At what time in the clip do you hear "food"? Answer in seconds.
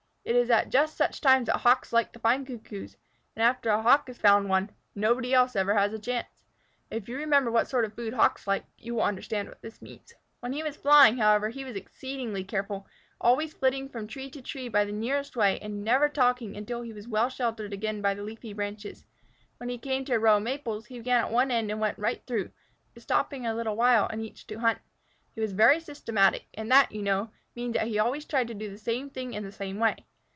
7.95-8.13